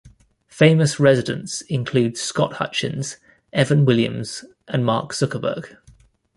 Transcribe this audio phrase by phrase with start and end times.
[0.47, 3.17] Famous residents include Scott Hutchins,
[3.53, 5.77] Evan Williams and Mark Zuckerberg.